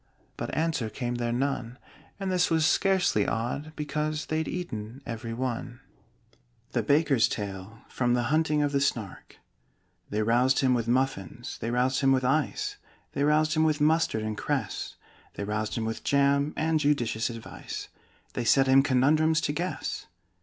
[0.35, 1.77] But answer came there none
[2.19, 5.79] And this was scarcely odd, because They'd eaten every one.
[6.71, 9.37] THE BAKER'S TALE From 'The Hunting of the Snark'
[10.09, 12.77] They roused him with muffins they roused him with ice
[13.13, 14.95] They roused him with mustard and cress
[15.35, 17.87] They roused him with jam and judicious advice
[18.33, 20.07] They set him conundrums to guess.